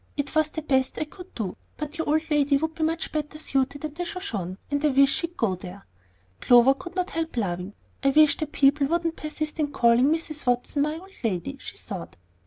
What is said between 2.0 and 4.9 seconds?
old lady would be much better suited at the Shoshone, and I